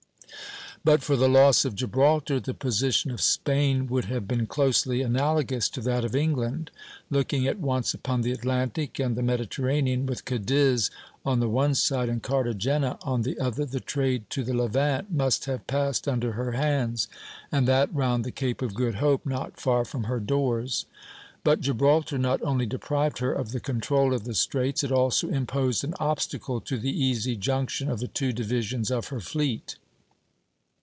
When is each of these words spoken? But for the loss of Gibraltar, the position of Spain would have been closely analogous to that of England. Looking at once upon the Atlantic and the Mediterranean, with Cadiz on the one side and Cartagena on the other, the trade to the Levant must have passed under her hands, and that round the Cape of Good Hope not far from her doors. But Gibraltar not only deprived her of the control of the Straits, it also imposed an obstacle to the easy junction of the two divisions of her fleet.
But 0.83 1.03
for 1.03 1.15
the 1.15 1.29
loss 1.29 1.63
of 1.63 1.75
Gibraltar, 1.75 2.39
the 2.39 2.55
position 2.55 3.11
of 3.11 3.21
Spain 3.21 3.85
would 3.85 4.05
have 4.05 4.27
been 4.27 4.47
closely 4.47 5.03
analogous 5.03 5.69
to 5.69 5.81
that 5.81 6.03
of 6.03 6.15
England. 6.15 6.71
Looking 7.11 7.45
at 7.45 7.59
once 7.59 7.93
upon 7.93 8.21
the 8.21 8.31
Atlantic 8.31 8.97
and 8.97 9.15
the 9.15 9.21
Mediterranean, 9.21 10.07
with 10.07 10.25
Cadiz 10.25 10.89
on 11.23 11.39
the 11.39 11.47
one 11.47 11.75
side 11.75 12.09
and 12.09 12.23
Cartagena 12.23 12.97
on 13.03 13.21
the 13.21 13.37
other, 13.39 13.63
the 13.63 13.79
trade 13.79 14.27
to 14.31 14.43
the 14.43 14.55
Levant 14.55 15.11
must 15.11 15.45
have 15.45 15.67
passed 15.67 16.07
under 16.07 16.31
her 16.31 16.53
hands, 16.53 17.07
and 17.51 17.67
that 17.67 17.93
round 17.93 18.23
the 18.23 18.31
Cape 18.31 18.63
of 18.63 18.73
Good 18.73 18.95
Hope 18.95 19.23
not 19.23 19.59
far 19.59 19.85
from 19.85 20.05
her 20.05 20.19
doors. 20.19 20.87
But 21.43 21.59
Gibraltar 21.61 22.17
not 22.17 22.41
only 22.41 22.65
deprived 22.65 23.19
her 23.19 23.31
of 23.33 23.51
the 23.51 23.59
control 23.59 24.15
of 24.15 24.23
the 24.23 24.33
Straits, 24.33 24.83
it 24.83 24.91
also 24.91 25.29
imposed 25.29 25.83
an 25.83 25.93
obstacle 25.99 26.59
to 26.61 26.79
the 26.79 27.03
easy 27.05 27.35
junction 27.35 27.87
of 27.87 27.99
the 27.99 28.07
two 28.07 28.33
divisions 28.33 28.89
of 28.89 29.09
her 29.09 29.19
fleet. 29.19 29.75